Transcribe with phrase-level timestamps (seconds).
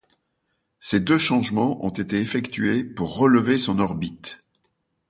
[0.79, 4.43] Ces deux changements ont été effectués pour relever son orbite.